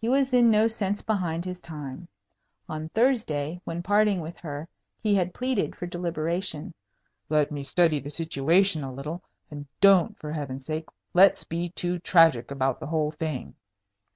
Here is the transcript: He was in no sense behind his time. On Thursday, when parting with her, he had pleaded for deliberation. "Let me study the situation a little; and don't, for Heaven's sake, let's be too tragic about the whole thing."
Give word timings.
He 0.00 0.08
was 0.08 0.32
in 0.32 0.48
no 0.48 0.68
sense 0.68 1.02
behind 1.02 1.44
his 1.44 1.60
time. 1.60 2.06
On 2.68 2.88
Thursday, 2.90 3.60
when 3.64 3.82
parting 3.82 4.20
with 4.20 4.36
her, 4.38 4.68
he 5.02 5.16
had 5.16 5.34
pleaded 5.34 5.74
for 5.74 5.88
deliberation. 5.88 6.72
"Let 7.28 7.50
me 7.50 7.64
study 7.64 7.98
the 7.98 8.10
situation 8.10 8.84
a 8.84 8.94
little; 8.94 9.24
and 9.50 9.66
don't, 9.80 10.16
for 10.20 10.30
Heaven's 10.32 10.66
sake, 10.66 10.86
let's 11.14 11.42
be 11.42 11.70
too 11.70 11.98
tragic 11.98 12.52
about 12.52 12.78
the 12.78 12.86
whole 12.86 13.10
thing." 13.10 13.56